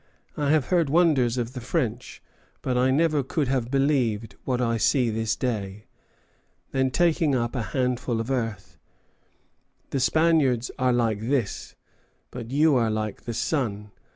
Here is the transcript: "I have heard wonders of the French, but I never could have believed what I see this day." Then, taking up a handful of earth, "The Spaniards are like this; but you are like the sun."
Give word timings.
"I 0.35 0.49
have 0.49 0.69
heard 0.69 0.89
wonders 0.89 1.37
of 1.37 1.53
the 1.53 1.61
French, 1.61 2.23
but 2.63 2.75
I 2.75 2.89
never 2.89 3.21
could 3.21 3.47
have 3.49 3.69
believed 3.69 4.35
what 4.45 4.59
I 4.59 4.77
see 4.77 5.11
this 5.11 5.35
day." 5.35 5.85
Then, 6.71 6.89
taking 6.89 7.35
up 7.35 7.55
a 7.55 7.61
handful 7.61 8.19
of 8.19 8.31
earth, 8.31 8.79
"The 9.91 9.99
Spaniards 9.99 10.71
are 10.79 10.91
like 10.91 11.19
this; 11.19 11.75
but 12.31 12.49
you 12.49 12.75
are 12.77 12.89
like 12.89 13.25
the 13.25 13.33
sun." 13.35 13.91